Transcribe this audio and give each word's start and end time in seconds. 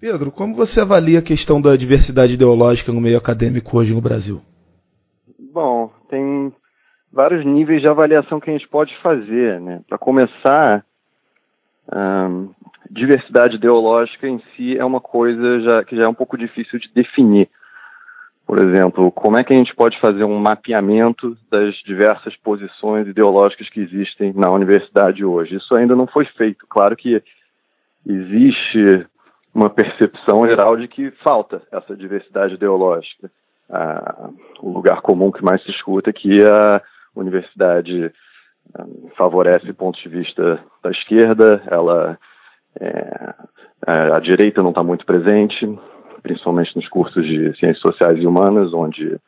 Pedro, 0.00 0.30
como 0.30 0.54
você 0.54 0.80
avalia 0.80 1.18
a 1.18 1.22
questão 1.22 1.60
da 1.60 1.76
diversidade 1.76 2.34
ideológica 2.34 2.92
no 2.92 3.00
meio 3.00 3.18
acadêmico 3.18 3.76
hoje 3.76 3.92
no 3.92 4.00
Brasil? 4.00 4.40
Bom, 5.52 5.90
tem 6.08 6.52
vários 7.12 7.44
níveis 7.44 7.82
de 7.82 7.88
avaliação 7.88 8.38
que 8.38 8.48
a 8.48 8.52
gente 8.52 8.68
pode 8.68 8.96
fazer. 9.02 9.60
Né? 9.60 9.80
Para 9.88 9.98
começar, 9.98 10.84
diversidade 12.88 13.56
ideológica 13.56 14.28
em 14.28 14.40
si 14.54 14.78
é 14.78 14.84
uma 14.84 15.00
coisa 15.00 15.60
já, 15.62 15.84
que 15.84 15.96
já 15.96 16.04
é 16.04 16.08
um 16.08 16.14
pouco 16.14 16.38
difícil 16.38 16.78
de 16.78 16.88
definir. 16.94 17.48
Por 18.46 18.60
exemplo, 18.60 19.10
como 19.10 19.36
é 19.36 19.42
que 19.42 19.52
a 19.52 19.56
gente 19.56 19.74
pode 19.74 19.98
fazer 20.00 20.22
um 20.22 20.38
mapeamento 20.38 21.36
das 21.50 21.74
diversas 21.84 22.36
posições 22.36 23.08
ideológicas 23.08 23.68
que 23.68 23.80
existem 23.80 24.32
na 24.32 24.48
universidade 24.50 25.24
hoje? 25.24 25.56
Isso 25.56 25.74
ainda 25.74 25.96
não 25.96 26.06
foi 26.06 26.24
feito. 26.24 26.64
Claro 26.68 26.96
que 26.96 27.20
existe 28.06 29.06
uma 29.54 29.70
percepção 29.70 30.46
geral 30.46 30.76
de 30.76 30.88
que 30.88 31.10
falta 31.22 31.62
essa 31.72 31.96
diversidade 31.96 32.54
ideológica. 32.54 33.30
Ah, 33.70 34.30
o 34.60 34.70
lugar 34.70 35.00
comum 35.02 35.30
que 35.30 35.44
mais 35.44 35.62
se 35.62 35.70
escuta 35.70 36.10
é 36.10 36.12
que 36.12 36.42
a 36.44 36.82
universidade 37.14 38.12
ah, 38.74 38.86
favorece 39.16 39.72
pontos 39.72 40.00
de 40.02 40.08
vista 40.08 40.60
da 40.82 40.90
esquerda, 40.90 41.62
ela 41.66 42.18
é, 42.80 43.34
a 43.86 44.20
direita 44.20 44.62
não 44.62 44.70
está 44.70 44.82
muito 44.82 45.04
presente, 45.04 45.66
principalmente 46.22 46.74
nos 46.76 46.88
cursos 46.88 47.24
de 47.24 47.56
ciências 47.58 47.80
sociais 47.80 48.18
e 48.18 48.26
humanas, 48.26 48.72
onde 48.72 49.18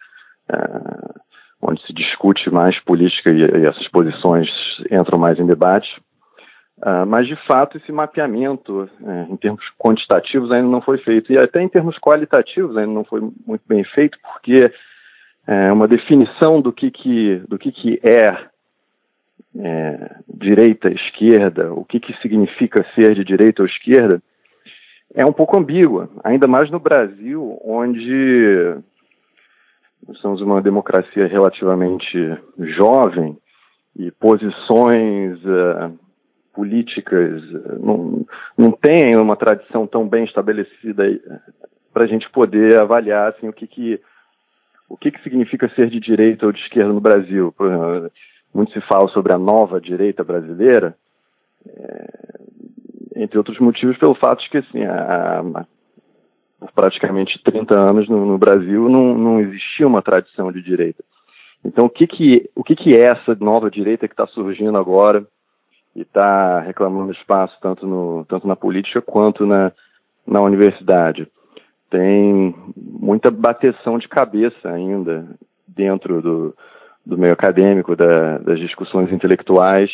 é, 0.48 1.20
onde 1.62 1.84
se 1.87 1.92
discute 1.92 2.50
mais 2.50 2.78
política 2.84 3.33
e, 3.33 3.41
e 3.41 3.69
essas 3.69 3.87
posições 3.89 4.48
entram 4.91 5.19
mais 5.19 5.39
em 5.39 5.47
debate. 5.47 5.89
Uh, 6.83 7.05
mas, 7.06 7.27
de 7.27 7.36
fato, 7.47 7.77
esse 7.77 7.92
mapeamento, 7.92 8.89
é, 9.05 9.31
em 9.31 9.36
termos 9.36 9.62
quantitativos, 9.78 10.50
ainda 10.50 10.67
não 10.67 10.81
foi 10.81 10.97
feito. 10.98 11.31
E 11.31 11.39
até 11.39 11.61
em 11.62 11.69
termos 11.69 11.98
qualitativos 11.98 12.75
ainda 12.77 12.92
não 12.92 13.05
foi 13.05 13.20
muito 13.20 13.62
bem 13.69 13.84
feito, 13.84 14.19
porque 14.23 14.64
é, 15.47 15.70
uma 15.70 15.86
definição 15.86 16.62
do 16.62 16.73
que, 16.73 16.91
que, 16.91 17.42
do 17.47 17.58
que, 17.58 17.70
que 17.70 18.01
é, 18.03 18.47
é 19.58 20.17
direita, 20.27 20.89
esquerda, 20.89 21.70
o 21.70 21.84
que, 21.84 22.01
que 22.01 22.14
significa 22.23 22.83
ser 22.95 23.14
de 23.14 23.25
direita 23.25 23.61
ou 23.61 23.69
esquerda, 23.69 24.23
é 25.14 25.25
um 25.25 25.33
pouco 25.33 25.58
ambígua, 25.58 26.08
ainda 26.25 26.47
mais 26.47 26.70
no 26.70 26.81
Brasil, 26.81 27.61
onde 27.62 28.77
somos 30.23 30.41
uma 30.41 30.62
democracia 30.62 31.27
relativamente 31.27 32.39
jovem 32.58 33.36
e 33.98 34.11
posições. 34.12 35.39
Uh, 35.45 36.09
políticas 36.55 37.43
não, 37.81 38.27
não 38.56 38.70
tem 38.73 39.17
uma 39.17 39.37
tradição 39.37 39.87
tão 39.87 40.09
bem 40.09 40.25
estabelecida 40.25 41.05
para 41.92 42.05
a 42.05 42.07
gente 42.07 42.29
poder 42.31 42.81
avaliar 42.81 43.31
assim, 43.31 43.48
o 43.48 43.53
que, 43.53 43.67
que 43.67 44.01
o 44.89 44.97
que, 44.97 45.12
que 45.12 45.23
significa 45.23 45.73
ser 45.75 45.89
de 45.89 46.01
direita 46.01 46.47
ou 46.47 46.53
de 46.53 46.59
esquerda 46.61 46.92
no 46.92 47.01
Brasil. 47.01 47.55
Muito 48.53 48.73
se 48.73 48.81
fala 48.89 49.09
sobre 49.11 49.33
a 49.33 49.39
nova 49.39 49.81
direita 49.81 50.25
brasileira, 50.25 50.97
é, 51.65 52.41
entre 53.14 53.39
outros 53.39 53.61
motivos 53.61 53.97
pelo 53.98 54.17
fato 54.17 54.42
de 54.42 54.51
que 54.51 54.59
assim, 54.59 54.83
a, 54.83 55.41
a, 55.41 55.64
por 56.59 56.73
praticamente 56.73 57.41
30 57.45 57.75
anos 57.75 58.09
no, 58.09 58.27
no 58.27 58.37
Brasil 58.37 58.89
não, 58.89 59.17
não 59.17 59.41
existia 59.41 59.87
uma 59.87 60.03
tradição 60.03 60.51
de 60.51 60.61
direita. 60.61 61.05
Então, 61.64 61.87
o 61.87 61.91
que, 61.91 62.07
que, 62.07 62.51
o 62.55 62.64
que, 62.64 62.75
que 62.75 62.97
é 62.97 63.09
essa 63.09 63.37
nova 63.39 63.70
direita 63.70 64.09
que 64.09 64.14
está 64.14 64.27
surgindo 64.27 64.77
agora? 64.77 65.25
E 65.94 66.02
está 66.02 66.60
reclamando 66.60 67.12
espaço 67.12 67.56
tanto, 67.60 67.86
no, 67.86 68.24
tanto 68.28 68.46
na 68.46 68.56
política 68.56 69.00
quanto 69.02 69.45
na, 69.46 69.73
na 70.27 70.40
universidade. 70.40 71.28
Tem 71.90 72.55
muita 72.77 73.30
bateção 73.30 73.98
de 73.98 74.08
cabeça 74.08 74.70
ainda 74.70 75.27
dentro 75.67 76.23
do, 76.23 76.56
do 77.05 77.18
meio 77.18 77.33
acadêmico, 77.33 77.96
da, 77.96 78.39
das 78.39 78.58
discussões 78.58 79.12
intelectuais 79.12 79.90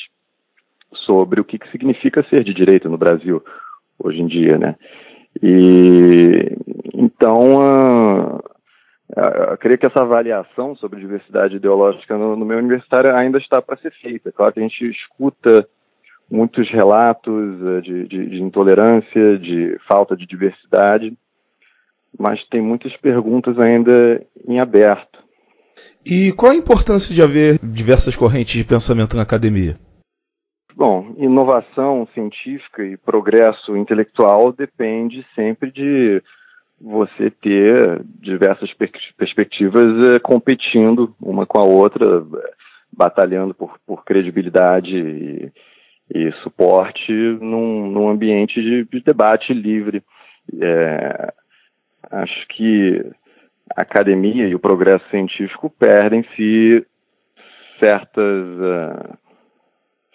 sobre 0.93 1.41
o 1.41 1.45
que, 1.45 1.59
que 1.59 1.71
significa 1.71 2.23
ser 2.29 2.45
de 2.45 2.53
direita 2.53 2.89
no 2.89 2.99
Brasil 2.99 3.43
hoje 3.99 4.21
em 4.21 4.27
dia, 4.27 4.59
né? 4.59 4.77
E 5.43 6.57
então, 6.95 7.57
uh, 7.57 8.43
eu 9.51 9.59
creio 9.59 9.79
que 9.79 9.87
essa 9.87 10.03
avaliação 10.03 10.75
sobre 10.77 11.01
diversidade 11.01 11.57
ideológica 11.57 12.17
no, 12.17 12.37
no 12.37 12.45
meio 12.45 12.61
universitário 12.61 13.15
ainda 13.15 13.39
está 13.39 13.61
para 13.61 13.77
ser 13.77 13.93
feita. 13.93 14.33
Claro 14.33 14.53
que 14.53 14.61
a 14.61 14.63
gente 14.63 14.89
escuta 14.91 15.67
muitos 16.31 16.69
relatos 16.71 17.61
uh, 17.61 17.83
de, 17.83 18.09
de, 18.09 18.27
de, 18.31 18.43
intolerância, 18.43 19.39
de 19.39 19.79
falta 19.89 20.17
de 20.17 20.27
diversidade, 20.27 21.17
mas 22.19 22.45
tem 22.49 22.61
muitas 22.61 22.97
perguntas 22.97 23.59
ainda 23.59 24.25
em 24.47 24.59
aberto. 24.59 25.19
E 26.05 26.33
qual 26.33 26.53
a 26.53 26.57
importância 26.57 27.15
de 27.15 27.23
haver 27.23 27.59
diversas 27.63 28.17
correntes 28.17 28.55
de 28.55 28.65
pensamento 28.65 29.17
na 29.17 29.23
academia? 29.23 29.77
Bom, 30.75 31.15
inovação 31.17 32.07
científica 32.13 32.85
e 32.85 32.97
progresso 32.97 33.77
intelectual 33.77 34.53
depende 34.53 35.25
sempre 35.35 35.71
de 35.71 36.23
você 36.79 37.31
ter 37.31 38.03
diversas 38.21 38.71
perspectivas 39.17 39.85
uh, 39.85 40.21
competindo 40.23 41.15
uma 41.21 41.47
com 41.47 41.59
a 41.59 41.65
outra, 41.65 42.23
batalhando 42.93 43.55
por, 43.55 43.79
por 43.87 44.05
credibilidade 44.05 44.95
e, 44.95 45.53
e 46.17 46.33
suporte 46.43 47.13
num, 47.13 47.91
num 47.91 48.09
ambiente 48.09 48.61
de, 48.61 48.85
de, 48.85 49.01
debate 49.01 49.53
livre. 49.53 50.03
É, 50.61 51.33
acho 52.11 52.47
que 52.49 53.05
a 53.77 53.83
academia 53.83 54.47
e 54.47 54.55
o 54.55 54.61
progresso 54.61 55.05
científico 55.11 55.71
perdem-se 55.79 56.87
certas. 57.79 58.47
Uh, 58.47 59.27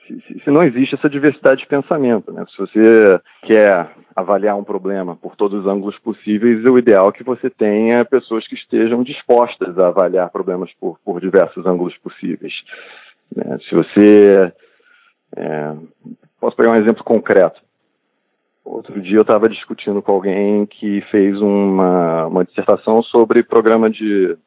se, 0.08 0.44
se, 0.44 0.50
não 0.50 0.64
existe 0.64 0.96
essa 0.96 1.10
diversidade 1.10 1.62
de 1.62 1.68
pensamento. 1.68 2.32
Né? 2.32 2.44
Se 2.50 2.58
você 2.58 3.20
quer 3.44 3.92
avaliar 4.16 4.58
um 4.58 4.64
problema 4.64 5.16
por 5.16 5.36
todos 5.36 5.62
os 5.62 5.68
ângulos 5.68 5.98
possíveis, 6.00 6.64
o 6.66 6.78
ideal 6.78 7.10
é 7.10 7.12
que 7.12 7.24
você 7.24 7.50
tenha 7.50 8.04
pessoas 8.04 8.48
que 8.48 8.56
estejam 8.56 9.04
dispostas 9.04 9.78
a 9.78 9.88
avaliar 9.88 10.30
problemas 10.32 10.72
por, 10.80 10.98
por 11.06 11.22
diversos 11.22 11.66
ângulos 11.66 11.96
possíveis. 12.00 12.54
Né? 13.36 13.58
Se 13.70 13.76
você 13.76 14.52
é, 15.36 15.76
posso 16.40 16.56
pegar 16.56 16.72
um 16.72 16.82
exemplo 16.82 17.04
concreto. 17.04 17.62
Outro 18.64 19.02
dia 19.02 19.18
eu 19.18 19.22
estava 19.22 19.50
discutindo 19.50 20.02
com 20.02 20.12
alguém 20.12 20.66
que 20.66 21.02
fez 21.10 21.40
uma, 21.42 22.28
uma 22.28 22.46
dissertação 22.46 23.02
sobre 23.04 23.44
programa 23.44 23.90
de 23.90 24.38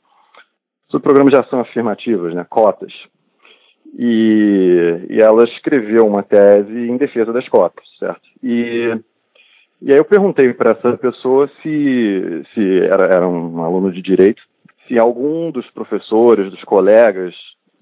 sobre 0.89 1.03
programa 1.03 1.31
de 1.31 1.37
ação 1.37 1.61
afirmativas, 1.61 2.35
né, 2.35 2.47
cotas. 2.49 2.93
E, 3.99 5.07
e 5.09 5.19
ela 5.21 5.45
escreveu 5.45 6.07
uma 6.07 6.23
tese 6.23 6.73
em 6.73 6.97
defesa 6.97 7.33
das 7.33 7.49
cotas, 7.49 7.85
certo? 7.99 8.23
E, 8.43 8.97
e 9.83 9.93
aí 9.93 9.99
eu 9.99 10.05
perguntei 10.05 10.53
para 10.53 10.73
essa 10.73 10.97
pessoa 10.97 11.49
se, 11.63 12.43
se 12.53 12.79
era, 12.85 13.07
era 13.15 13.29
um 13.29 13.63
aluno 13.63 13.93
de 13.93 14.03
direito, 14.03 14.43
se 14.87 14.99
algum 14.99 15.51
dos 15.51 15.69
professores, 15.71 16.51
dos 16.51 16.63
colegas 16.65 17.35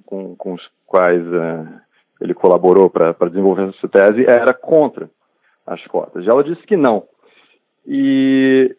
com, 0.07 0.35
com 0.37 0.55
os 0.55 0.63
quais 0.87 1.27
uh, 1.27 1.82
ele 2.23 2.35
colaborou 2.35 2.89
para 2.89 3.29
desenvolver 3.29 3.69
essa 3.69 3.89
tese, 3.89 4.25
era 4.25 4.55
contra 4.55 5.11
as 5.67 5.85
cotas. 5.87 6.27
Ela 6.27 6.45
disse 6.45 6.63
que 6.63 6.77
não. 6.77 7.03
E 7.85 8.75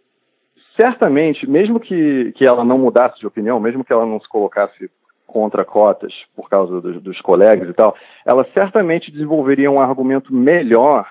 certamente, 0.80 1.48
mesmo 1.48 1.78
que, 1.78 2.31
que 2.38 2.46
ela 2.46 2.64
não 2.64 2.78
mudasse 2.78 3.20
de 3.20 3.28
opinião, 3.28 3.59
mesmo 3.59 3.84
que 3.84 3.92
ela 3.92 4.06
não 4.06 4.20
se 4.20 4.30
colocasse 4.30 4.90
contra 5.28 5.66
cotas 5.66 6.13
por 6.36 6.50
causa 6.50 6.80
dos, 6.80 7.01
dos 7.01 7.19
colegas 7.19 7.69
e 7.69 7.74
tal, 7.74 7.95
ela 8.25 8.48
certamente 8.54 9.12
desenvolveria 9.12 9.69
um 9.69 9.81
argumento 9.81 10.34
melhor 10.34 11.06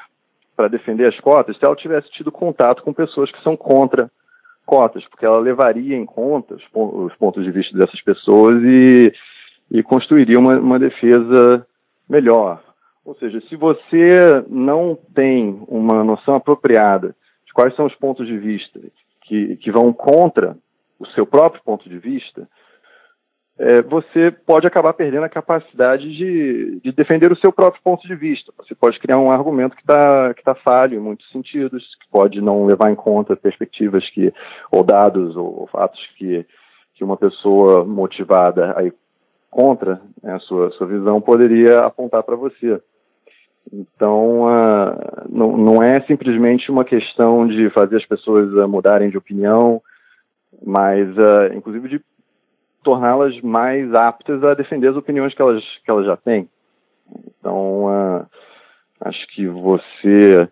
para 0.56 0.68
defender 0.68 1.08
as 1.08 1.20
cotas 1.20 1.56
se 1.56 1.64
ela 1.64 1.76
tivesse 1.76 2.10
tido 2.12 2.32
contato 2.32 2.82
com 2.82 2.94
pessoas 2.94 3.30
que 3.30 3.42
são 3.42 3.56
contra 3.56 4.10
cotas, 4.64 5.04
porque 5.08 5.26
ela 5.26 5.38
levaria 5.38 5.96
em 5.96 6.06
conta 6.06 6.54
os, 6.54 6.62
os 6.72 7.14
pontos 7.16 7.44
de 7.44 7.50
vista 7.50 7.76
dessas 7.76 8.00
pessoas 8.00 8.62
e, 8.62 9.12
e 9.70 9.82
construiria 9.82 10.38
uma, 10.38 10.58
uma 10.58 10.78
defesa 10.78 11.66
melhor. 12.12 12.62
Ou 13.04 13.14
seja, 13.16 13.40
se 13.48 13.56
você 13.56 14.44
não 14.48 14.96
tem 15.14 15.64
uma 15.66 16.04
noção 16.04 16.34
apropriada 16.34 17.16
de 17.46 17.52
quais 17.54 17.74
são 17.74 17.86
os 17.86 17.94
pontos 17.94 18.26
de 18.26 18.36
vista 18.38 18.78
que, 19.22 19.56
que 19.56 19.72
vão 19.72 19.92
contra 19.92 20.56
o 21.00 21.06
seu 21.08 21.26
próprio 21.26 21.62
ponto 21.64 21.88
de 21.88 21.98
vista, 21.98 22.46
é, 23.58 23.82
você 23.82 24.30
pode 24.30 24.66
acabar 24.66 24.92
perdendo 24.92 25.24
a 25.24 25.28
capacidade 25.28 26.04
de, 26.16 26.80
de, 26.80 26.92
defender 26.92 27.32
o 27.32 27.36
seu 27.36 27.52
próprio 27.52 27.82
ponto 27.82 28.06
de 28.06 28.14
vista. 28.14 28.52
Você 28.58 28.74
pode 28.74 28.98
criar 28.98 29.18
um 29.18 29.30
argumento 29.30 29.74
que 29.74 29.82
está 29.82 30.34
que 30.34 30.42
tá 30.42 30.54
falho 30.54 30.96
em 30.96 31.02
muitos 31.02 31.28
sentidos, 31.30 31.82
que 32.00 32.08
pode 32.10 32.40
não 32.40 32.66
levar 32.66 32.90
em 32.90 32.94
conta 32.94 33.36
perspectivas 33.36 34.08
que, 34.10 34.32
ou 34.70 34.84
dados 34.84 35.36
ou, 35.36 35.60
ou 35.60 35.66
fatos 35.66 36.00
que, 36.16 36.46
que 36.94 37.04
uma 37.04 37.16
pessoa 37.16 37.84
motivada 37.84 38.72
a 38.78 38.84
contra 39.52 40.00
né, 40.22 40.34
a 40.34 40.38
sua, 40.40 40.70
sua 40.72 40.86
visão 40.86 41.20
poderia 41.20 41.80
apontar 41.80 42.22
para 42.22 42.34
você. 42.34 42.80
Então, 43.70 44.44
uh, 44.44 45.28
não, 45.28 45.56
não, 45.56 45.82
é 45.82 46.00
simplesmente 46.00 46.70
uma 46.70 46.84
questão 46.84 47.46
de 47.46 47.68
fazer 47.70 47.98
as 47.98 48.06
pessoas 48.06 48.52
uh, 48.54 48.66
mudarem 48.66 49.10
de 49.10 49.18
opinião, 49.18 49.80
mas, 50.64 51.06
uh, 51.18 51.54
inclusive, 51.54 51.88
de 51.88 52.00
torná-las 52.82 53.38
mais 53.42 53.92
aptas 53.94 54.42
a 54.42 54.54
defender 54.54 54.88
as 54.88 54.96
opiniões 54.96 55.34
que 55.34 55.42
elas, 55.42 55.62
que 55.84 55.90
elas 55.90 56.06
já 56.06 56.16
têm. 56.16 56.48
Então, 57.38 57.86
acho 59.00 59.26
que 59.28 59.46
você, 59.46 60.48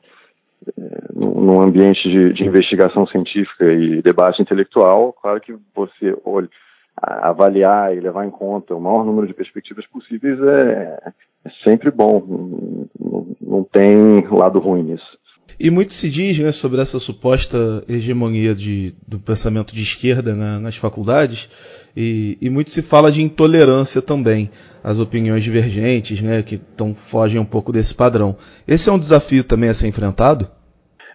eh, 0.78 1.08
num 1.14 1.60
ambiente 1.60 2.02
de, 2.08 2.32
de, 2.32 2.44
investigação 2.44 3.06
científica 3.06 3.64
e 3.72 4.02
debate 4.02 4.42
intelectual, 4.42 5.12
claro 5.12 5.40
que 5.40 5.56
você 5.74 6.16
olha, 6.24 6.48
avaliar 6.96 7.96
e 7.96 8.00
levar 8.00 8.26
em 8.26 8.30
conta 8.30 8.74
o 8.74 8.80
maior 8.80 9.04
número 9.04 9.26
de 9.26 9.34
perspectivas 9.34 9.86
possíveis 9.86 10.38
é, 10.40 11.12
é 11.44 11.50
sempre 11.64 11.90
bom. 11.90 12.88
Não, 12.98 13.26
não, 13.40 13.64
tem 13.64 14.26
lado 14.30 14.58
ruim 14.58 14.82
nisso. 14.82 15.18
E 15.58 15.70
muito 15.70 15.92
se 15.92 16.08
diz 16.08 16.38
né, 16.38 16.52
sobre 16.52 16.80
essa 16.80 16.98
suposta 16.98 17.84
hegemonia 17.88 18.54
de, 18.54 18.94
do 19.06 19.18
pensamento 19.18 19.74
de 19.74 19.82
esquerda 19.82 20.34
né, 20.34 20.58
nas 20.58 20.76
faculdades, 20.76 21.48
e, 21.94 22.38
e, 22.40 22.48
muito 22.48 22.70
se 22.70 22.82
fala 22.82 23.10
de 23.10 23.20
intolerância 23.20 24.00
também, 24.00 24.48
as 24.82 24.98
opiniões 24.98 25.42
divergentes, 25.42 26.22
né, 26.22 26.42
que 26.42 26.56
tão, 26.56 26.94
fogem 26.94 27.40
um 27.40 27.44
pouco 27.44 27.72
desse 27.72 27.94
padrão. 27.94 28.36
Esse 28.66 28.88
é 28.88 28.92
um 28.92 28.98
desafio 28.98 29.42
também 29.42 29.68
a 29.68 29.74
ser 29.74 29.88
enfrentado? 29.88 30.48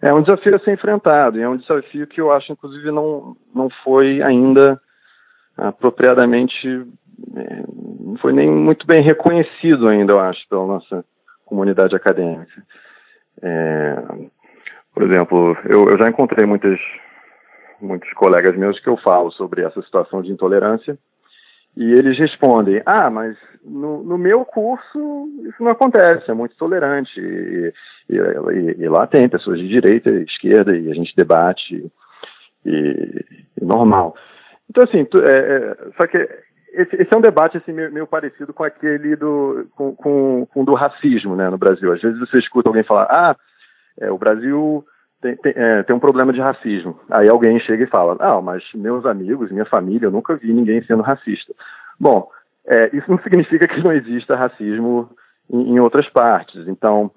É 0.01 0.13
um 0.13 0.21
desafio 0.21 0.55
a 0.55 0.59
ser 0.59 0.73
enfrentado, 0.73 1.39
e 1.39 1.41
é 1.41 1.49
um 1.49 1.57
desafio 1.57 2.05
que 2.05 2.19
eu 2.19 2.31
acho, 2.31 2.51
inclusive, 2.51 2.91
não, 2.91 3.35
não 3.53 3.69
foi 3.83 4.21
ainda 4.21 4.79
apropriadamente 5.57 6.85
é, 7.35 7.63
não 7.99 8.17
foi 8.17 8.33
nem 8.33 8.49
muito 8.49 8.85
bem 8.85 9.01
reconhecido 9.01 9.89
ainda, 9.89 10.13
eu 10.13 10.19
acho, 10.19 10.47
pela 10.49 10.65
nossa 10.65 11.05
comunidade 11.45 11.95
acadêmica. 11.95 12.63
É, 13.41 13.95
por 14.93 15.03
exemplo, 15.03 15.57
eu, 15.65 15.89
eu, 15.89 15.97
já 15.97 16.09
encontrei 16.09 16.47
muitas, 16.47 16.79
muitos 17.81 18.11
colegas 18.13 18.55
meus 18.57 18.79
que 18.79 18.89
eu 18.89 18.97
falo 18.97 19.31
sobre 19.31 19.63
essa 19.63 19.81
situação 19.81 20.21
de 20.21 20.31
intolerância 20.31 20.97
e 21.75 21.91
eles 21.91 22.17
respondem: 22.17 22.81
Ah, 22.85 23.09
mas 23.09 23.37
no, 23.63 24.03
no 24.03 24.17
meu 24.17 24.45
curso 24.45 25.29
isso 25.43 25.61
não 25.61 25.71
acontece, 25.71 26.31
é 26.31 26.33
muito 26.33 26.55
tolerante 26.55 27.19
e, 27.19 27.73
e, 28.09 28.15
e, 28.15 28.83
e 28.83 28.87
lá 28.87 29.05
tem 29.05 29.27
pessoas 29.27 29.59
de 29.59 29.67
direita 29.67 30.09
e 30.09 30.23
esquerda 30.23 30.75
e 30.75 30.89
a 30.89 30.93
gente 30.93 31.15
debate 31.15 31.91
e, 32.65 33.25
normal. 33.61 34.15
Então, 34.69 34.83
assim, 34.83 35.05
tu, 35.05 35.19
é, 35.19 35.31
é, 35.31 35.77
só 35.99 36.07
que 36.07 36.17
esse, 36.73 36.95
esse, 36.95 37.13
é 37.13 37.17
um 37.17 37.21
debate 37.21 37.57
assim, 37.57 37.71
meio, 37.71 37.91
meio 37.91 38.07
parecido 38.07 38.53
com 38.53 38.63
aquele 38.63 39.15
do, 39.15 39.67
com, 39.75 39.95
com, 39.95 40.45
com, 40.45 40.63
do 40.65 40.73
racismo 40.73 41.35
né, 41.35 41.49
no 41.49 41.57
Brasil. 41.57 41.91
Às 41.93 42.01
vezes 42.01 42.19
você 42.19 42.39
escuta 42.39 42.69
alguém 42.69 42.83
falar, 42.83 43.07
ah, 43.09 43.35
é, 43.99 44.11
o 44.11 44.17
Brasil 44.17 44.83
tem, 45.21 45.35
tem, 45.37 45.53
é, 45.55 45.83
tem, 45.83 45.95
um 45.95 45.99
problema 45.99 46.33
de 46.33 46.41
racismo. 46.41 46.99
Aí 47.09 47.29
alguém 47.29 47.59
chega 47.61 47.83
e 47.83 47.89
fala, 47.89 48.17
ah, 48.19 48.41
mas 48.41 48.63
meus 48.73 49.05
amigos, 49.05 49.51
minha 49.51 49.65
família, 49.65 50.07
eu 50.07 50.11
nunca 50.11 50.35
vi 50.35 50.51
ninguém 50.53 50.83
sendo 50.83 51.01
racista. 51.01 51.53
Bom, 51.99 52.29
é, 52.67 52.95
isso 52.95 53.09
não 53.09 53.19
significa 53.19 53.67
que 53.67 53.81
não 53.81 53.93
exista 53.93 54.35
racismo 54.35 55.09
em, 55.49 55.75
em 55.75 55.79
outras 55.79 56.09
partes. 56.09 56.67
Então, 56.67 57.11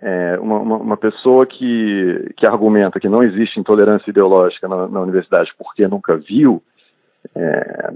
é, 0.00 0.38
uma, 0.40 0.58
uma, 0.58 0.76
uma, 0.76 0.96
pessoa 0.96 1.44
que, 1.46 2.32
que 2.36 2.46
argumenta 2.46 2.98
que 2.98 3.08
não 3.08 3.22
existe 3.22 3.60
intolerância 3.60 4.10
ideológica 4.10 4.66
na, 4.66 4.88
na 4.88 5.00
universidade 5.00 5.52
porque 5.58 5.86
nunca 5.86 6.16
viu, 6.16 6.62
é, 7.34 7.92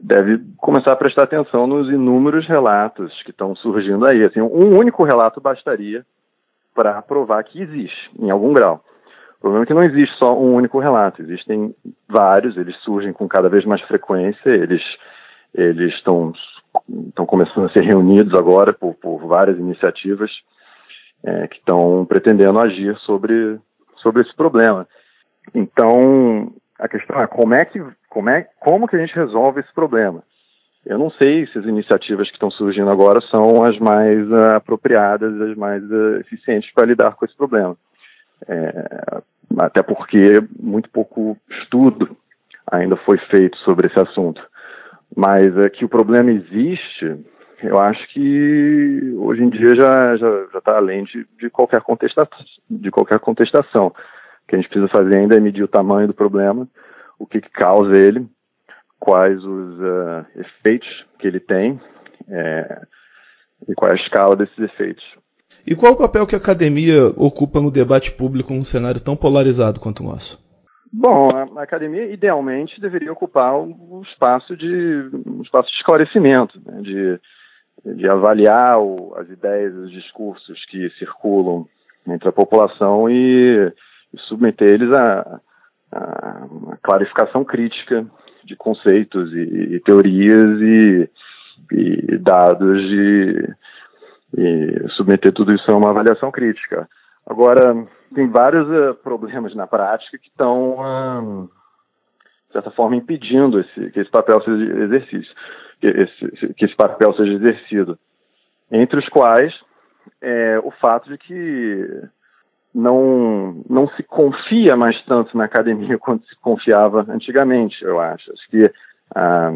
deve 0.00 0.42
começar 0.56 0.92
a 0.92 0.96
prestar 0.96 1.24
atenção 1.24 1.66
nos 1.66 1.88
inúmeros 1.88 2.46
relatos 2.46 3.12
que 3.22 3.30
estão 3.30 3.54
surgindo 3.56 4.06
aí. 4.06 4.22
Assim, 4.22 4.40
um 4.40 4.76
único 4.78 5.04
relato 5.04 5.40
bastaria 5.40 6.04
para 6.74 7.02
provar 7.02 7.42
que 7.44 7.60
existe, 7.60 8.10
em 8.18 8.30
algum 8.30 8.52
grau. 8.52 8.84
O 9.38 9.40
problema 9.40 9.64
é 9.64 9.66
que 9.66 9.74
não 9.74 9.82
existe 9.82 10.16
só 10.18 10.36
um 10.36 10.54
único 10.54 10.78
relato, 10.80 11.22
existem 11.22 11.74
vários, 12.08 12.56
eles 12.56 12.76
surgem 12.82 13.12
com 13.12 13.28
cada 13.28 13.48
vez 13.48 13.64
mais 13.64 13.80
frequência, 13.82 14.50
eles 14.50 14.82
eles 15.54 15.94
estão 15.94 16.32
estão 17.08 17.24
começando 17.24 17.66
a 17.66 17.72
ser 17.72 17.82
reunidos 17.82 18.34
agora 18.38 18.72
por, 18.72 18.94
por 18.94 19.26
várias 19.26 19.58
iniciativas 19.58 20.30
é, 21.24 21.48
que 21.48 21.56
estão 21.56 22.04
pretendendo 22.04 22.58
agir 22.58 22.96
sobre 22.98 23.58
sobre 23.96 24.22
esse 24.22 24.34
problema. 24.34 24.86
Então, 25.54 26.52
a 26.78 26.88
questão 26.88 27.20
é 27.20 27.26
como 27.26 27.54
é 27.54 27.64
que 27.64 27.82
como 28.08 28.30
é 28.30 28.46
como 28.60 28.86
que 28.86 28.96
a 28.96 28.98
gente 28.98 29.14
resolve 29.14 29.60
esse 29.60 29.72
problema. 29.72 30.22
Eu 30.86 30.96
não 30.96 31.10
sei 31.10 31.46
se 31.48 31.58
as 31.58 31.64
iniciativas 31.64 32.28
que 32.28 32.34
estão 32.34 32.50
surgindo 32.50 32.88
agora 32.88 33.20
são 33.30 33.62
as 33.64 33.78
mais 33.78 34.30
uh, 34.30 34.56
apropriadas, 34.56 35.38
as 35.40 35.56
mais 35.56 35.82
uh, 35.90 36.16
eficientes 36.20 36.72
para 36.72 36.86
lidar 36.86 37.14
com 37.14 37.24
esse 37.24 37.36
problema. 37.36 37.76
É, 38.46 39.20
até 39.58 39.82
porque 39.82 40.40
muito 40.58 40.88
pouco 40.90 41.36
estudo 41.62 42.16
ainda 42.70 42.96
foi 42.96 43.18
feito 43.30 43.58
sobre 43.58 43.88
esse 43.88 44.00
assunto. 44.00 44.40
Mas 45.14 45.56
é 45.58 45.68
que 45.68 45.84
o 45.84 45.88
problema 45.88 46.30
existe, 46.30 47.16
eu 47.62 47.78
acho 47.78 48.06
que 48.12 49.14
hoje 49.18 49.42
em 49.42 49.50
dia 49.50 49.74
já 49.74 50.16
já 50.16 50.58
está 50.58 50.76
além 50.76 51.04
de, 51.04 51.26
de 51.38 51.50
qualquer 51.50 51.80
contestação, 51.80 52.38
de 52.70 52.90
qualquer 52.90 53.18
contestação 53.18 53.92
que 54.48 54.56
a 54.56 54.58
gente 54.58 54.70
precisa 54.70 54.88
fazer 54.88 55.18
ainda 55.18 55.36
é 55.36 55.40
medir 55.40 55.62
o 55.62 55.68
tamanho 55.68 56.08
do 56.08 56.14
problema, 56.14 56.66
o 57.18 57.26
que, 57.26 57.40
que 57.40 57.50
causa 57.50 57.96
ele, 57.96 58.26
quais 58.98 59.38
os 59.44 59.78
uh, 59.78 60.26
efeitos 60.34 60.88
que 61.18 61.26
ele 61.26 61.38
tem 61.38 61.78
é, 62.28 62.82
e 63.68 63.74
qual 63.74 63.90
é 63.90 63.94
a 63.94 64.02
escala 64.02 64.34
desses 64.34 64.58
efeitos. 64.58 65.04
E 65.66 65.74
qual 65.74 65.92
o 65.92 65.98
papel 65.98 66.26
que 66.26 66.34
a 66.34 66.38
academia 66.38 67.06
ocupa 67.16 67.60
no 67.60 67.70
debate 67.70 68.12
público 68.12 68.52
num 68.52 68.64
cenário 68.64 69.00
tão 69.00 69.16
polarizado 69.16 69.80
quanto 69.80 70.00
o 70.00 70.06
nosso? 70.06 70.42
Bom, 70.90 71.28
a, 71.34 71.62
academia 71.62 72.10
idealmente 72.10 72.80
deveria 72.80 73.12
ocupar 73.12 73.54
um 73.54 74.02
espaço 74.10 74.56
de 74.56 75.10
um 75.26 75.42
espaço 75.42 75.70
de 75.70 75.76
esclarecimento, 75.76 76.58
né, 76.64 76.80
de, 76.80 77.20
de 77.96 78.08
avaliar 78.08 78.80
o, 78.80 79.14
as 79.16 79.28
ideias, 79.28 79.74
os 79.74 79.90
discursos 79.90 80.64
que 80.66 80.88
circulam 80.98 81.66
entre 82.06 82.28
a 82.28 82.32
população 82.32 83.08
e 83.10 83.70
e 84.12 84.18
submeter 84.20 84.68
eles 84.68 84.90
a, 84.96 85.40
a 85.92 86.46
uma 86.50 86.76
clarificação 86.82 87.44
crítica 87.44 88.06
de 88.44 88.56
conceitos 88.56 89.32
e, 89.32 89.74
e 89.74 89.80
teorias 89.80 90.60
e, 90.60 91.10
e 91.72 92.18
dados 92.18 92.80
de, 92.82 93.54
e 94.36 94.88
submeter 94.90 95.32
tudo 95.32 95.52
isso 95.52 95.70
a 95.70 95.76
uma 95.76 95.90
avaliação 95.90 96.30
crítica. 96.30 96.88
Agora, 97.26 97.86
tem 98.14 98.28
vários 98.30 98.66
uh, 98.68 98.94
problemas 98.94 99.54
na 99.54 99.66
prática 99.66 100.18
que 100.18 100.28
estão, 100.28 100.78
uh, 100.78 101.50
de 102.46 102.52
certa 102.52 102.70
forma, 102.70 102.96
impedindo 102.96 103.60
esse, 103.60 103.90
que 103.90 104.00
esse 104.00 104.10
papel 104.10 104.42
seja 104.42 104.82
exercício, 104.84 105.34
que 105.80 105.86
esse, 105.86 106.54
que 106.54 106.64
esse 106.64 106.74
papel 106.74 107.12
seja 107.14 107.32
exercido. 107.32 107.98
Entre 108.70 108.98
os 108.98 109.08
quais 109.08 109.52
é, 110.22 110.58
o 110.60 110.70
fato 110.70 111.08
de 111.10 111.18
que 111.18 112.02
não, 112.74 113.62
não 113.68 113.88
se 113.90 114.02
confia 114.02 114.76
mais 114.76 115.00
tanto 115.04 115.36
na 115.36 115.44
academia 115.44 115.98
quanto 115.98 116.26
se 116.26 116.36
confiava 116.36 117.06
antigamente, 117.08 117.82
eu 117.82 118.00
acho. 118.00 118.30
Acho 118.32 118.48
que 118.50 118.70
a, 119.14 119.52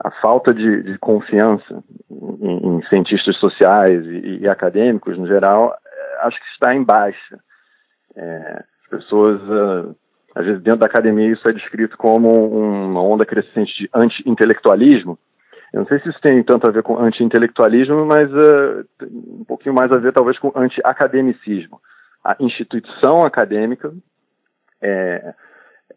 a 0.00 0.10
falta 0.22 0.54
de, 0.54 0.82
de 0.82 0.98
confiança 0.98 1.82
em, 2.10 2.76
em, 2.76 2.82
cientistas 2.88 3.36
sociais 3.38 4.04
e, 4.06 4.38
e, 4.42 4.48
acadêmicos, 4.48 5.18
no 5.18 5.26
geral, 5.26 5.74
acho 6.20 6.38
que 6.38 6.46
está 6.52 6.74
em 6.74 6.82
baixa. 6.82 7.38
É, 8.14 8.64
as 8.84 8.88
pessoas, 8.88 9.40
uh, 9.42 9.94
às 10.34 10.44
vezes, 10.44 10.62
dentro 10.62 10.80
da 10.80 10.86
academia, 10.86 11.32
isso 11.32 11.46
é 11.48 11.52
descrito 11.52 11.98
como 11.98 12.30
uma 12.30 13.02
onda 13.02 13.26
crescente 13.26 13.72
de 13.78 13.90
anti-intelectualismo. 13.92 15.18
Eu 15.72 15.80
não 15.80 15.86
sei 15.88 15.98
se 15.98 16.08
isso 16.08 16.20
tem 16.22 16.42
tanto 16.42 16.68
a 16.68 16.72
ver 16.72 16.82
com 16.82 16.98
anti-intelectualismo, 16.98 18.06
mas 18.06 18.32
uh, 18.32 18.86
um 19.02 19.44
pouquinho 19.44 19.74
mais 19.74 19.90
a 19.90 19.98
ver, 19.98 20.12
talvez, 20.12 20.38
com 20.38 20.52
anti-academicismo 20.54 21.80
a 22.32 22.36
instituição 22.40 23.24
acadêmica 23.24 23.92
é, 24.82 25.34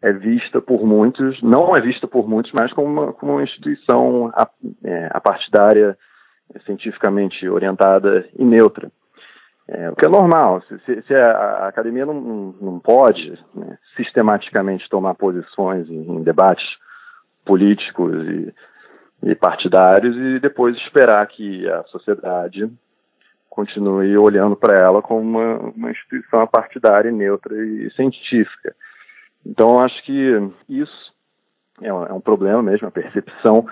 é, 0.02 0.12
vista 0.12 0.60
por 0.60 0.86
muitos, 0.86 1.42
não 1.42 1.76
é 1.76 1.80
vista 1.80 2.06
por 2.06 2.28
muitos, 2.28 2.52
mas 2.52 2.72
como 2.72 2.88
uma, 2.88 3.12
como 3.12 3.32
uma 3.32 3.42
instituição 3.42 4.32
é, 4.84 5.08
apartidária, 5.12 5.96
cientificamente 6.64 7.48
orientada 7.48 8.26
e 8.36 8.44
neutra. 8.44 8.90
É, 9.68 9.90
o 9.90 9.94
que 9.94 10.04
é 10.04 10.08
normal, 10.08 10.62
se, 10.62 11.02
se 11.02 11.14
a, 11.14 11.30
a, 11.30 11.68
academia 11.68 12.04
não, 12.04 12.54
não 12.60 12.80
pode 12.80 13.38
né, 13.54 13.78
sistematicamente 13.96 14.88
tomar 14.88 15.14
posições 15.14 15.88
em, 15.88 16.16
em 16.16 16.22
debates 16.22 16.66
políticos 17.44 18.12
e, 18.26 18.54
e 19.30 19.34
partidários 19.36 20.16
e 20.16 20.40
depois 20.40 20.76
esperar 20.78 21.24
que 21.28 21.68
a 21.68 21.84
sociedade 21.84 22.68
continue 23.50 24.16
olhando 24.16 24.56
para 24.56 24.80
ela 24.80 25.02
como 25.02 25.20
uma, 25.20 25.58
uma 25.58 25.90
instituição 25.90 26.46
partidária, 26.46 27.10
neutra 27.10 27.54
e 27.54 27.90
científica. 27.90 28.74
Então, 29.44 29.80
acho 29.80 30.02
que 30.04 30.50
isso 30.68 31.12
é 31.82 31.92
um, 31.92 32.06
é 32.06 32.12
um 32.12 32.20
problema 32.20 32.62
mesmo, 32.62 32.86
a 32.86 32.92
percepção 32.92 33.66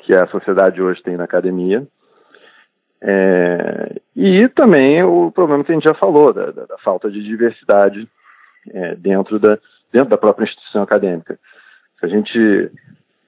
que 0.00 0.14
a 0.14 0.26
sociedade 0.26 0.82
hoje 0.82 1.02
tem 1.02 1.16
na 1.16 1.24
academia. 1.24 1.86
É, 3.02 4.00
e 4.14 4.48
também 4.48 5.02
o 5.02 5.30
problema 5.30 5.64
que 5.64 5.72
a 5.72 5.74
gente 5.74 5.88
já 5.88 5.94
falou, 5.94 6.32
da, 6.32 6.50
da, 6.50 6.66
da 6.66 6.78
falta 6.78 7.10
de 7.10 7.22
diversidade 7.22 8.08
é, 8.68 8.94
dentro, 8.96 9.38
da, 9.38 9.58
dentro 9.92 10.10
da 10.10 10.18
própria 10.18 10.44
instituição 10.44 10.82
acadêmica. 10.82 11.38
A 12.02 12.06
gente, 12.06 12.70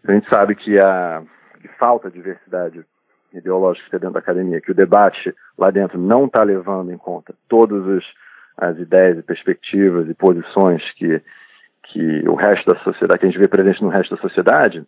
a 0.06 0.12
gente 0.12 0.28
sabe 0.28 0.54
que, 0.56 0.78
a, 0.80 1.22
que 1.60 1.68
falta 1.78 2.10
diversidade 2.10 2.84
ideológica 3.38 3.98
dentro 3.98 4.14
da 4.14 4.20
academia, 4.20 4.60
que 4.60 4.70
o 4.70 4.74
debate 4.74 5.34
lá 5.58 5.70
dentro 5.70 5.98
não 5.98 6.26
está 6.26 6.42
levando 6.42 6.92
em 6.92 6.98
conta 6.98 7.34
todas 7.48 7.86
as, 7.88 8.04
as 8.56 8.78
ideias 8.78 9.18
e 9.18 9.22
perspectivas 9.22 10.08
e 10.08 10.14
posições 10.14 10.82
que, 10.94 11.20
que 11.84 12.28
o 12.28 12.34
resto 12.34 12.72
da 12.72 12.78
sociedade, 12.80 13.20
que 13.20 13.26
a 13.26 13.30
gente 13.30 13.40
vê 13.40 13.48
presente 13.48 13.82
no 13.82 13.88
resto 13.88 14.14
da 14.14 14.20
sociedade, 14.20 14.84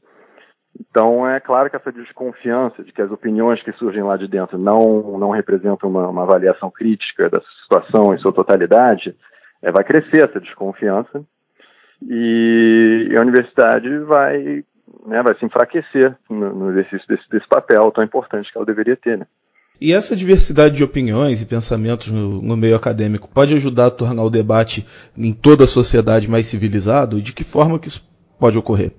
então 0.78 1.28
é 1.28 1.38
claro 1.38 1.70
que 1.70 1.76
essa 1.76 1.92
desconfiança 1.92 2.82
de 2.82 2.92
que 2.92 3.00
as 3.00 3.10
opiniões 3.10 3.62
que 3.62 3.72
surgem 3.72 4.02
lá 4.02 4.16
de 4.16 4.26
dentro 4.26 4.58
não, 4.58 5.18
não 5.18 5.30
representam 5.30 5.88
uma, 5.88 6.08
uma 6.08 6.22
avaliação 6.22 6.70
crítica 6.70 7.30
da 7.30 7.40
situação 7.62 8.12
em 8.12 8.18
sua 8.18 8.32
totalidade, 8.32 9.14
é, 9.62 9.70
vai 9.70 9.84
crescer 9.84 10.28
essa 10.28 10.40
desconfiança 10.40 11.24
e 12.02 13.14
a 13.16 13.22
universidade 13.22 13.98
vai, 14.00 14.64
né, 15.06 15.22
vai 15.22 15.36
se 15.38 15.44
enfraquecer 15.44 16.16
no, 16.28 16.54
no 16.54 16.70
exercício 16.70 17.06
desse, 17.08 17.28
desse, 17.28 17.46
papel 17.48 17.90
tão 17.90 18.02
importante 18.02 18.50
que 18.50 18.56
ela 18.56 18.66
deveria 18.66 18.96
ter. 18.96 19.18
Né? 19.18 19.26
E 19.80 19.92
essa 19.92 20.16
diversidade 20.16 20.74
de 20.74 20.84
opiniões 20.84 21.42
e 21.42 21.46
pensamentos 21.46 22.10
no, 22.10 22.40
no, 22.40 22.56
meio 22.56 22.76
acadêmico 22.76 23.28
pode 23.28 23.54
ajudar 23.54 23.86
a 23.86 23.90
tornar 23.90 24.22
o 24.22 24.30
debate 24.30 24.86
em 25.16 25.32
toda 25.32 25.64
a 25.64 25.68
sociedade 25.68 26.30
mais 26.30 26.46
civilizado? 26.46 27.18
E 27.18 27.22
de 27.22 27.32
que 27.32 27.44
forma 27.44 27.78
que 27.78 27.88
isso 27.88 28.02
pode 28.38 28.56
ocorrer? 28.56 28.92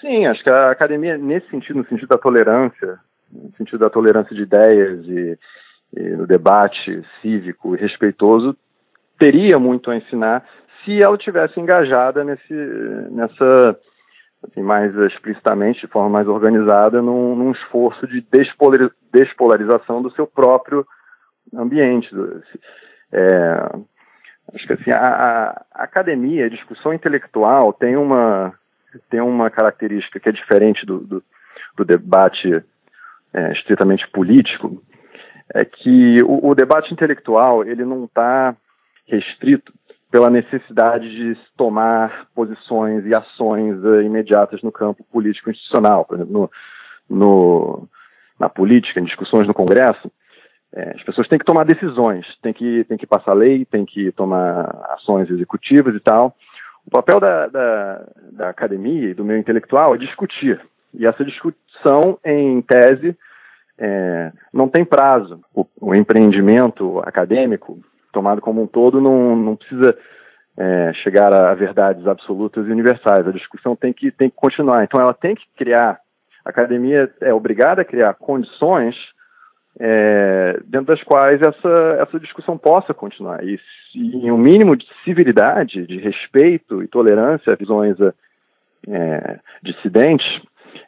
Sim, 0.00 0.26
acho 0.26 0.42
que 0.42 0.50
a 0.50 0.70
academia, 0.70 1.18
nesse 1.18 1.48
sentido, 1.50 1.76
no 1.76 1.86
sentido 1.86 2.08
da 2.08 2.18
tolerância, 2.18 2.98
no 3.30 3.52
sentido 3.56 3.78
da 3.78 3.90
tolerância 3.90 4.34
de 4.34 4.42
ideias 4.42 5.06
e, 5.06 5.38
e 5.96 6.02
no 6.16 6.26
debate 6.26 7.02
cívico 7.20 7.76
e 7.76 7.78
respeitoso, 7.78 8.56
teria 9.18 9.58
muito 9.58 9.90
a 9.90 9.96
ensinar 9.96 10.44
se 10.84 10.98
ela 11.02 11.18
tivesse 11.18 11.60
engajada 11.60 12.24
nesse, 12.24 12.54
nessa, 13.10 13.78
assim, 14.44 14.62
mais 14.62 14.94
explicitamente, 14.96 15.80
de 15.80 15.86
forma 15.86 16.08
mais 16.08 16.28
organizada, 16.28 17.02
num, 17.02 17.36
num 17.36 17.52
esforço 17.52 18.06
de 18.06 18.24
despolarização 19.12 20.02
do 20.02 20.10
seu 20.12 20.26
próprio 20.26 20.86
ambiente. 21.54 22.08
É, 23.12 23.78
acho 24.54 24.66
que 24.66 24.72
assim, 24.72 24.90
a, 24.90 24.98
a, 25.72 25.84
academia, 25.84 26.46
a 26.46 26.50
discussão 26.50 26.94
intelectual 26.94 27.72
tem 27.72 27.96
uma, 27.96 28.54
tem 29.10 29.20
uma 29.20 29.50
característica 29.50 30.18
que 30.18 30.28
é 30.28 30.32
diferente 30.32 30.86
do, 30.86 31.00
do, 31.00 31.22
do 31.76 31.84
debate 31.84 32.62
é, 33.32 33.52
estritamente 33.52 34.08
político, 34.08 34.82
é 35.54 35.64
que 35.64 36.22
o, 36.22 36.48
o 36.48 36.54
debate 36.54 36.92
intelectual 36.92 37.64
ele 37.64 37.84
não 37.84 38.04
está 38.04 38.56
restrito 39.06 39.72
pela 40.10 40.28
necessidade 40.28 41.08
de 41.08 41.38
tomar 41.56 42.26
posições 42.34 43.06
e 43.06 43.14
ações 43.14 43.82
uh, 43.84 44.02
imediatas 44.02 44.60
no 44.62 44.72
campo 44.72 45.04
político 45.04 45.50
institucional, 45.50 46.04
por 46.04 46.16
exemplo, 46.16 46.32
no, 46.32 46.50
no, 47.08 47.88
na 48.38 48.48
política, 48.48 49.00
em 49.00 49.04
discussões 49.04 49.46
no 49.46 49.54
Congresso, 49.54 50.10
é, 50.72 50.92
as 50.94 51.02
pessoas 51.02 51.28
têm 51.28 51.38
que 51.38 51.44
tomar 51.44 51.64
decisões, 51.64 52.24
têm 52.42 52.52
que, 52.52 52.84
têm 52.84 52.96
que 52.96 53.06
passar 53.06 53.32
lei, 53.32 53.64
têm 53.64 53.84
que 53.84 54.12
tomar 54.12 54.62
ações 54.90 55.28
executivas 55.28 55.94
e 55.94 56.00
tal. 56.00 56.34
O 56.86 56.90
papel 56.90 57.18
da, 57.18 57.46
da, 57.48 58.06
da 58.32 58.48
academia 58.48 59.10
e 59.10 59.14
do 59.14 59.24
meio 59.24 59.38
intelectual 59.40 59.94
é 59.94 59.98
discutir. 59.98 60.60
E 60.94 61.06
essa 61.06 61.24
discussão, 61.24 62.18
em 62.24 62.62
tese, 62.62 63.16
é, 63.78 64.32
não 64.52 64.68
tem 64.68 64.84
prazo. 64.84 65.40
O, 65.54 65.66
o 65.80 65.94
empreendimento 65.94 67.00
acadêmico 67.00 67.80
tomado 68.12 68.40
como 68.40 68.62
um 68.62 68.66
todo, 68.66 69.00
não, 69.00 69.36
não 69.36 69.56
precisa 69.56 69.96
é, 70.56 70.92
chegar 71.02 71.32
a, 71.32 71.54
verdades 71.54 72.06
absolutas 72.06 72.66
e 72.66 72.70
universais. 72.70 73.26
A 73.26 73.32
discussão 73.32 73.74
tem 73.74 73.92
que, 73.92 74.10
tem 74.10 74.28
que 74.28 74.36
continuar. 74.36 74.84
Então, 74.84 75.00
ela 75.00 75.14
tem 75.14 75.34
que 75.34 75.44
criar, 75.56 75.98
a 76.44 76.50
academia 76.50 77.10
é 77.20 77.32
obrigada 77.32 77.82
a 77.82 77.84
criar 77.84 78.14
condições 78.14 78.94
é, 79.78 80.60
dentro 80.66 80.88
das 80.88 81.02
quais 81.02 81.40
essa, 81.40 81.98
essa 82.00 82.20
discussão 82.20 82.58
possa 82.58 82.92
continuar. 82.92 83.42
E, 83.44 83.58
em 83.94 84.30
um 84.30 84.38
mínimo 84.38 84.76
de 84.76 84.86
civilidade, 85.04 85.86
de 85.86 85.98
respeito 85.98 86.82
e 86.82 86.88
tolerância 86.88 87.52
a 87.52 87.56
visões 87.56 87.96
é, 88.88 89.40
dissidentes, 89.62 90.26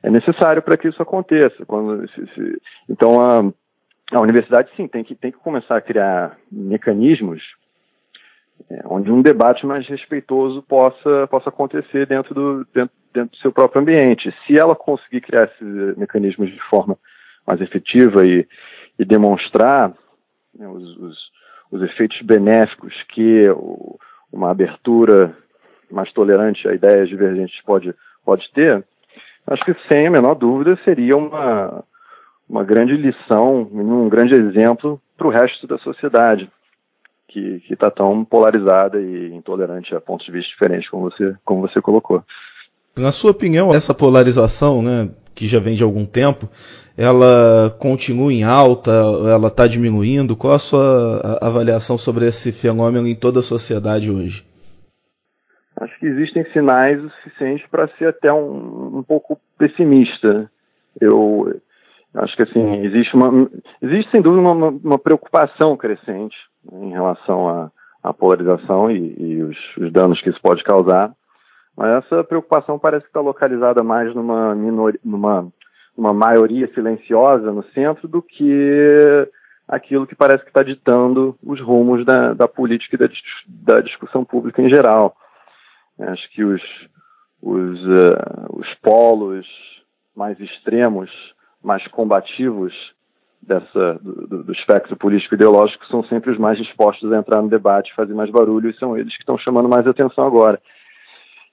é 0.03 0.11
necessário 0.11 0.63
para 0.63 0.77
que 0.77 0.89
isso 0.89 1.03
aconteça. 1.03 1.65
Quando, 1.67 2.09
se, 2.11 2.27
se, 2.35 2.63
então, 2.89 3.21
a, 3.21 3.53
a 4.13 4.21
universidade, 4.21 4.71
sim, 4.77 4.87
tem 4.87 5.03
que, 5.03 5.15
tem 5.15 5.33
que 5.33 5.39
começar 5.39 5.77
a 5.77 5.81
criar 5.81 6.37
mecanismos 6.51 7.43
é, 8.71 8.83
onde 8.87 9.11
um 9.11 9.23
debate 9.23 9.67
mais 9.67 9.87
respeitoso 9.87 10.63
possa, 10.63 11.27
possa 11.29 11.49
acontecer 11.49 12.07
dentro 12.07 12.35
do, 12.35 12.67
dentro, 12.73 12.95
dentro 13.13 13.31
do 13.31 13.37
seu 13.39 13.53
próprio 13.53 13.81
ambiente. 13.81 14.33
Se 14.47 14.61
ela 14.61 14.75
conseguir 14.75 15.21
criar 15.23 15.45
esses 15.45 15.97
mecanismos 15.97 16.51
de 16.51 16.61
forma 16.69 16.97
mais 17.47 17.61
efetiva 17.61 18.25
e, 18.25 18.47
e 18.99 19.05
demonstrar 19.05 19.93
né, 20.57 20.69
os, 20.69 20.97
os, 20.99 21.19
os, 21.73 21.83
efeitos 21.83 22.21
benéficos 22.23 22.95
que 23.09 23.49
o, 23.51 23.99
uma 24.33 24.51
abertura 24.51 25.37
mais 25.91 26.13
tolerante 26.13 26.67
a 26.69 26.75
ideias 26.75 27.09
divergentes 27.09 27.61
pode, 27.65 27.95
pode 28.25 28.51
ter, 28.53 28.85
acho 29.47 29.65
que 29.65 29.75
sem 29.93 30.07
a 30.07 30.11
menor 30.11 30.35
dúvida 30.35 30.79
seria 30.85 31.17
uma, 31.17 31.85
uma 32.53 32.63
grande 32.63 32.95
lição, 32.95 33.67
um 33.73 34.11
grande 34.11 34.35
exemplo 34.35 35.01
para 35.17 35.27
o 35.27 35.31
resto 35.31 35.67
da 35.67 35.79
sociedade, 35.79 36.51
que 37.27 37.63
está 37.71 37.91
tão 37.91 38.27
polarizada 38.27 39.01
e 39.01 39.33
intolerante 39.33 39.95
a 39.95 40.01
pontos 40.03 40.27
de 40.27 40.33
vista 40.33 40.51
diferentes, 40.51 40.91
como 40.91 41.11
você, 41.11 41.35
como 41.47 41.63
você 41.63 41.81
colocou. 41.81 42.23
Na 42.99 43.11
sua 43.11 43.31
opinião, 43.31 43.75
essa 43.75 43.95
polarização, 43.95 44.83
né, 44.83 45.09
que 45.35 45.49
já 45.49 45.59
vem 45.59 45.75
de 45.75 45.83
algum 45.83 46.05
tempo, 46.05 46.47
ela 46.95 47.71
continua 47.79 48.31
em 48.31 48.45
alta, 48.45 48.91
ela 48.91 49.49
está 49.49 49.67
diminuindo? 49.67 50.37
Qual 50.37 50.53
a 50.53 50.59
sua 50.59 51.39
avaliação 51.41 51.97
sobre 51.97 52.27
esse 52.27 52.53
fenômeno 52.53 53.09
em 53.09 53.15
toda 53.15 53.39
a 53.39 53.43
sociedade 53.43 54.11
hoje? 54.11 54.45
Acho 55.81 55.99
que 55.99 56.05
existem 56.05 56.45
sinais 56.53 57.03
o 57.03 57.09
suficientes 57.09 57.67
para 57.71 57.89
ser 57.97 58.09
até 58.09 58.31
um, 58.31 58.99
um 58.99 59.03
pouco 59.03 59.41
pessimista. 59.57 60.51
Eu, 61.01 61.59
Acho 62.15 62.37
que 62.37 62.43
assim 62.43 62.85
existe 62.85 63.15
uma 63.17 63.49
existe 63.81 64.11
sem 64.11 64.21
dúvida 64.21 64.43
uma, 64.43 64.69
uma 64.69 64.99
preocupação 64.99 65.77
crescente 65.77 66.37
em 66.71 66.91
relação 66.91 67.49
à, 67.49 67.71
à 68.03 68.13
polarização 68.13 68.91
e, 68.91 69.15
e 69.19 69.43
os, 69.43 69.57
os, 69.79 69.91
danos 69.91 70.21
que 70.21 70.29
isso 70.29 70.41
pode 70.43 70.63
causar, 70.63 71.11
mas 71.77 72.05
essa 72.05 72.23
preocupação 72.23 72.79
parece 72.79 73.07
estar 73.07 73.21
localizada 73.21 73.83
mais 73.83 74.15
numa 74.15 74.55
numa 75.03 75.49
uma 75.97 76.13
maioria 76.13 76.73
silenciosa 76.75 77.51
no 77.53 77.63
centro 77.71 78.09
do 78.09 78.23
que 78.23 79.29
aquilo 79.69 80.07
que 80.07 80.15
parece 80.15 80.43
que 80.43 80.51
está 80.51 80.63
ditando 80.63 81.37
os 81.43 81.61
rumos 81.61 82.05
da, 82.05 82.35
da 82.35 82.49
política 82.49 82.97
e 82.97 82.99
da, 82.99 83.75
da, 83.75 83.81
discussão 83.81 84.25
pública 84.25 84.61
em 84.61 84.69
geral. 84.69 85.15
Acho 85.99 86.31
que 86.33 86.45
os, 86.45 86.63
os, 87.41 87.81
uh, 87.87 88.59
os 88.59 88.75
polos 88.83 89.47
mais 90.17 90.39
extremos 90.41 91.11
mais 91.63 91.87
combativos 91.89 92.73
dessa, 93.43 93.95
do, 94.01 94.45
do 94.45 94.53
espectro 94.53 94.97
político 94.97 95.35
ideológico 95.35 95.85
são 95.87 96.05
sempre 96.05 96.31
os 96.31 96.39
mais 96.39 96.59
dispostos 96.59 97.13
a 97.13 97.19
entrar 97.19 97.43
no 97.43 97.49
debate, 97.49 97.95
fazer 97.95 98.15
mais 98.15 98.31
barulho, 98.31 98.71
e 98.71 98.79
são 98.79 98.97
eles 98.97 99.15
que 99.15 99.23
estão 99.23 99.37
chamando 99.39 99.69
mais 99.69 99.87
atenção 99.87 100.25
agora. 100.25 100.61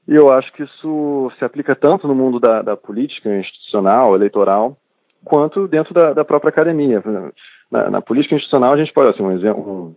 E 0.08 0.16
eu 0.16 0.32
acho 0.32 0.52
que 0.54 0.64
isso 0.64 1.32
se 1.38 1.46
aplica 1.46 1.76
tanto 1.76 2.08
no 2.08 2.16
mundo 2.16 2.40
da, 2.40 2.62
da 2.62 2.78
política 2.78 3.30
institucional, 3.38 4.16
eleitoral, 4.16 4.78
quanto 5.24 5.68
dentro 5.68 5.94
da, 5.94 6.14
da 6.14 6.26
própria 6.26 6.50
academia. 6.50 7.04
Na, 7.70 7.90
na, 7.90 8.02
política 8.02 8.36
institucional, 8.36 8.74
a 8.74 8.78
gente 8.78 8.94
pode, 8.94 9.12
assim, 9.12 9.22
um 9.22 9.32
exemplo, 9.32 9.96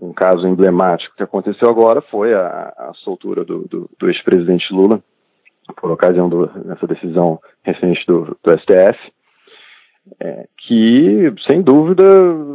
um, 0.00 0.08
um 0.08 0.12
caso 0.12 0.46
emblemático 0.46 1.16
que 1.16 1.22
aconteceu 1.22 1.68
agora 1.68 2.00
foi 2.02 2.34
a, 2.34 2.72
a 2.76 2.92
soltura 3.02 3.44
do, 3.44 3.66
do, 3.66 3.90
do 3.98 4.08
ex-presidente 4.08 4.72
Lula, 4.72 5.02
por 5.76 5.90
ocasião 5.90 6.28
do, 6.28 6.46
dessa 6.46 6.86
decisão 6.86 7.40
recente 7.64 8.04
do, 8.06 8.36
do 8.42 8.58
STF, 8.60 9.12
é, 10.20 10.46
que, 10.58 11.32
sem 11.48 11.62
dúvida, 11.62 12.04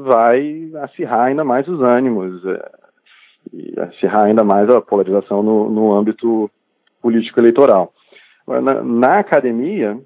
vai 0.04 0.70
acirrar 0.84 1.27
ainda 1.27 1.44
mais 1.44 1.68
os 1.68 1.82
ânimos 1.82 2.46
é, 2.46 2.72
e 3.54 3.80
acirrar 3.80 4.25
ainda 4.25 4.44
mais 4.44 4.70
a 4.70 4.82
polarização 4.82 5.42
no, 5.42 5.70
no 5.70 5.94
âmbito 5.94 6.50
político-eleitoral. 7.01 7.94
Na, 8.48 8.84
na, 8.84 9.20
academia, 9.20 9.98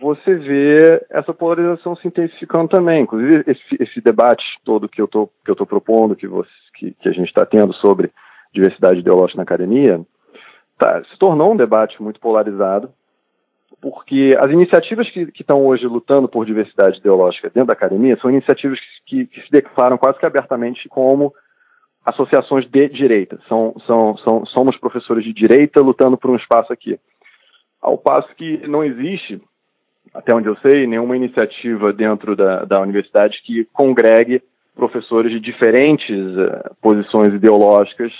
você 0.00 0.34
vê 0.34 1.04
essa 1.10 1.32
polarização 1.32 1.96
se 1.96 2.06
intensificando 2.06 2.68
também. 2.68 3.02
Inclusive, 3.02 3.44
esse, 3.46 3.82
esse 3.82 4.00
debate 4.00 4.44
todo 4.64 4.88
que 4.88 5.00
eu 5.00 5.06
estou 5.06 5.66
propondo, 5.66 6.16
que, 6.16 6.26
você, 6.26 6.50
que, 6.74 6.92
que 6.92 7.08
a 7.08 7.12
gente 7.12 7.28
está 7.28 7.44
tendo 7.44 7.72
sobre 7.74 8.10
diversidade 8.52 9.00
ideológica 9.00 9.36
na 9.36 9.42
academia, 9.42 10.00
tá, 10.78 11.02
se 11.04 11.18
tornou 11.18 11.52
um 11.52 11.56
debate 11.56 12.00
muito 12.02 12.20
polarizado 12.20 12.92
porque 13.80 14.36
as 14.38 14.50
iniciativas 14.50 15.08
que, 15.10 15.26
que 15.30 15.42
estão 15.42 15.64
hoje 15.64 15.86
lutando 15.86 16.28
por 16.28 16.44
diversidade 16.44 16.98
ideológica 16.98 17.50
dentro 17.50 17.68
da 17.68 17.74
academia 17.74 18.18
são 18.20 18.30
iniciativas 18.30 18.78
que, 19.06 19.26
que, 19.26 19.40
se 19.40 19.50
declaram 19.50 19.98
quase 19.98 20.18
que 20.18 20.26
abertamente 20.26 20.88
como 20.88 21.32
associações 22.04 22.68
de 22.68 22.88
direita. 22.88 23.38
São, 23.48 23.74
são, 23.86 24.16
são, 24.18 24.46
somos 24.46 24.76
professores 24.78 25.24
de 25.24 25.32
direita 25.32 25.80
lutando 25.80 26.16
por 26.16 26.30
um 26.30 26.36
espaço 26.36 26.72
aqui. 26.72 26.98
Ao 27.80 27.96
passo 27.96 28.34
que 28.34 28.66
não 28.66 28.82
existe, 28.82 29.40
até 30.12 30.34
onde 30.34 30.48
eu 30.48 30.56
sei, 30.56 30.86
nenhuma 30.86 31.16
iniciativa 31.16 31.92
dentro 31.92 32.34
da, 32.34 32.64
da 32.64 32.80
universidade 32.80 33.40
que 33.44 33.64
congregue 33.72 34.42
professores 34.74 35.30
de 35.30 35.40
diferentes 35.40 36.16
uh, 36.16 36.74
posições 36.80 37.34
ideológicas 37.34 38.12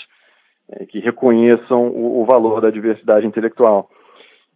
uh, 0.69 0.85
que 0.85 0.99
reconheçam 0.99 1.87
o, 1.87 2.21
o 2.21 2.25
valor 2.25 2.61
da 2.61 2.69
diversidade 2.69 3.25
intelectual. 3.25 3.89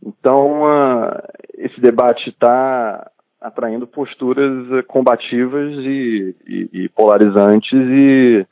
Então, 0.06 0.64
uh, 0.64 1.22
esse 1.58 1.80
debate 1.80 2.30
está 2.30 3.10
atraindo 3.40 3.88
posturas 3.88 4.70
uh, 4.72 4.84
combativas 4.86 5.72
e, 5.78 6.36
e, 6.46 6.70
e 6.74 6.90
polarizantes 6.90 7.72
e, 7.72 8.46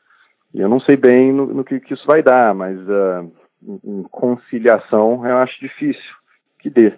e, 0.53 0.62
eu 0.62 0.70
não 0.70 0.79
sei 0.79 0.96
bem 0.96 1.34
no, 1.34 1.48
no 1.48 1.63
que, 1.63 1.79
que, 1.79 1.93
isso 1.93 2.05
vai 2.08 2.24
dar, 2.24 2.55
mas 2.55 2.77
uh, 2.79 3.31
em 3.84 4.03
conciliação 4.03 5.25
eu 5.27 5.38
acho 5.38 5.60
difícil 5.60 6.15
que 6.60 6.70
dê. 6.70 6.93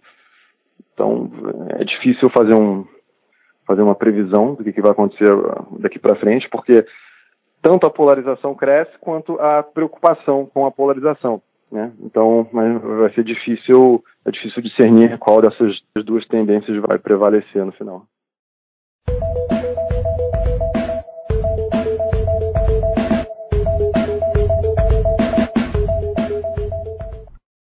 Então, 0.94 1.32
é 1.80 1.84
difícil 1.84 2.30
fazer 2.30 2.54
um 2.54 2.86
fazer 3.66 3.82
uma 3.82 3.96
previsão 3.96 4.56
do 4.56 4.64
que, 4.64 4.74
que 4.74 4.82
vai 4.82 4.92
acontecer 4.92 5.30
daqui 5.80 5.98
para 5.98 6.18
frente, 6.18 6.50
porque 6.50 6.86
tanto 7.62 7.88
a 7.88 7.90
polarização 7.90 8.54
cresce 8.54 8.92
quanto 9.00 9.40
a 9.40 9.64
preocupação 9.64 10.46
com 10.46 10.66
a 10.66 10.72
polarização 10.72 11.42
né? 11.74 11.92
Então, 12.02 12.48
mas 12.54 12.80
vai 12.82 13.12
ser 13.14 13.24
difícil, 13.24 14.04
é 14.24 14.32
difícil 14.32 14.62
discernir 14.62 15.18
qual 15.18 15.42
dessas 15.42 15.82
duas 16.06 16.26
tendências 16.28 16.80
vai 16.88 17.00
prevalecer 17.00 17.66
no 17.66 17.72
final. 17.72 18.06